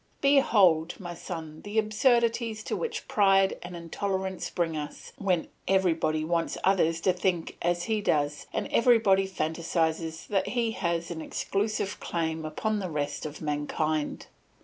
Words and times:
"Behold, 0.21 0.99
my 0.99 1.13
son, 1.13 1.61
the 1.61 1.77
absurdities 1.77 2.63
to 2.63 2.75
which 2.75 3.07
pride 3.07 3.59
and 3.61 3.75
intolerance 3.75 4.49
bring 4.49 4.75
us, 4.75 5.13
when 5.19 5.47
everybody 5.67 6.25
wants 6.25 6.57
others 6.63 6.99
to 7.01 7.13
think 7.13 7.55
as 7.61 7.83
he 7.83 8.01
does, 8.01 8.47
and 8.51 8.67
everybody 8.71 9.27
fancies 9.27 10.25
that 10.25 10.47
he 10.47 10.71
has 10.71 11.11
an 11.11 11.21
exclusive 11.21 11.99
claim 11.99 12.45
upon 12.45 12.79
the 12.79 12.89
rest 12.89 13.27
of 13.27 13.43
mankind. 13.43 14.25